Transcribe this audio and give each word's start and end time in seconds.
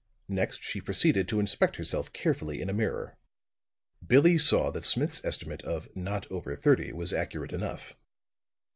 Next 0.29 0.63
she 0.63 0.81
proceeded 0.81 1.27
to 1.27 1.39
inspect 1.39 1.75
herself 1.75 2.11
carefully 2.11 2.59
in 2.59 2.71
a 2.71 2.73
mirror. 2.73 3.17
Billie 4.03 4.39
saw 4.39 4.71
that 4.71 4.83
Smith's 4.83 5.23
estimate 5.23 5.61
of 5.61 5.95
"not 5.95 6.25
over 6.31 6.55
thirty" 6.55 6.91
was 6.91 7.13
accurate 7.13 7.53
enough. 7.53 7.93